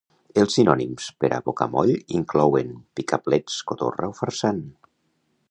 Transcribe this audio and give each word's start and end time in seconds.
Els 0.43 0.53
sinònims 0.59 1.09
per 1.23 1.29
a 1.37 1.39
bocamoll 1.49 1.91
inclouen: 2.21 2.73
picaplets, 3.01 3.61
cotorra, 3.73 4.11
o 4.15 4.19
farsant. 4.23 4.65